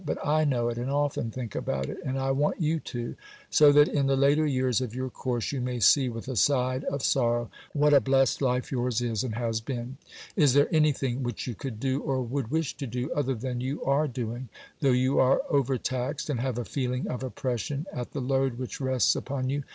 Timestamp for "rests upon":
18.81-19.51